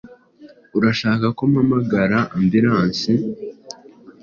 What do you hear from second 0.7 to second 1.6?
Urashaka ko